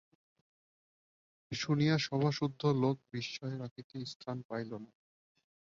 শুনিয়া 1.51 1.95
সভাসুদ্ধ 1.97 2.61
লোক 2.81 2.97
বিস্ময় 3.11 3.55
রাখিতে 3.59 3.95
স্থান 4.05 4.37
পাইল 4.49 4.71
না। 4.83 4.91